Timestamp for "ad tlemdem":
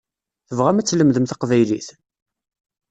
0.79-1.25